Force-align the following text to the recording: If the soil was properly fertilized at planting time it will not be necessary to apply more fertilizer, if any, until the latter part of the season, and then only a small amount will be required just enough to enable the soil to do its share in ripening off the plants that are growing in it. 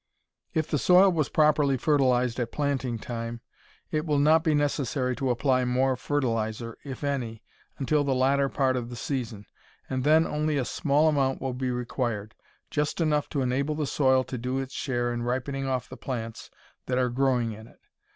If 0.55 0.67
the 0.67 0.79
soil 0.79 1.11
was 1.11 1.29
properly 1.29 1.77
fertilized 1.77 2.39
at 2.39 2.51
planting 2.51 2.97
time 2.97 3.39
it 3.91 4.03
will 4.03 4.17
not 4.17 4.43
be 4.43 4.55
necessary 4.55 5.15
to 5.17 5.29
apply 5.29 5.63
more 5.63 5.95
fertilizer, 5.95 6.75
if 6.83 7.03
any, 7.03 7.43
until 7.77 8.03
the 8.03 8.15
latter 8.15 8.49
part 8.49 8.75
of 8.75 8.89
the 8.89 8.95
season, 8.95 9.45
and 9.87 10.03
then 10.03 10.25
only 10.25 10.57
a 10.57 10.65
small 10.65 11.07
amount 11.07 11.39
will 11.39 11.53
be 11.53 11.69
required 11.69 12.33
just 12.71 12.99
enough 12.99 13.29
to 13.29 13.43
enable 13.43 13.75
the 13.75 13.85
soil 13.85 14.23
to 14.23 14.39
do 14.39 14.57
its 14.57 14.73
share 14.73 15.13
in 15.13 15.21
ripening 15.21 15.67
off 15.67 15.87
the 15.87 15.97
plants 15.97 16.49
that 16.87 16.97
are 16.97 17.09
growing 17.09 17.51
in 17.51 17.67
it. 17.67 17.81